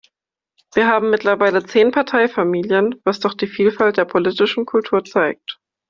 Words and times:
Wir 0.73 0.87
haben 0.87 1.11
mittlerweile 1.11 1.63
zehn 1.63 1.91
Parteifamilien, 1.91 2.95
was 3.03 3.19
doch 3.19 3.35
die 3.35 3.45
Vielfalt 3.45 3.97
der 3.97 4.05
politischen 4.05 4.65
Kultur 4.65 5.03
zeigt. 5.05 5.59